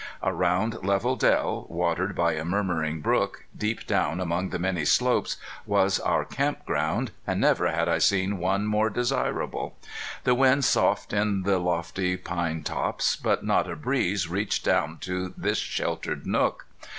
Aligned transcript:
A 0.23 0.33
round, 0.33 0.83
level 0.83 1.15
dell, 1.15 1.67
watered 1.69 2.15
by 2.15 2.33
a 2.33 2.43
murmuring 2.43 3.01
brook, 3.01 3.45
deep 3.55 3.85
down 3.85 4.19
among 4.19 4.49
the 4.49 4.57
many 4.57 4.83
slopes, 4.83 5.37
was 5.67 5.99
our 5.99 6.25
camp 6.25 6.65
ground, 6.65 7.11
and 7.27 7.39
never 7.39 7.69
had 7.71 7.87
I 7.87 7.99
seen 7.99 8.39
one 8.39 8.65
more 8.65 8.89
desirable. 8.89 9.77
The 10.23 10.33
wind 10.33 10.65
soughed 10.65 11.13
in 11.13 11.43
the 11.43 11.59
lofty 11.59 12.17
pine 12.17 12.63
tops, 12.63 13.15
but 13.15 13.45
not 13.45 13.69
a 13.69 13.75
breeze 13.75 14.27
reached 14.27 14.65
down 14.65 14.97
to 15.01 15.35
this 15.37 15.59
sheltered 15.59 16.25
nook. 16.25 16.65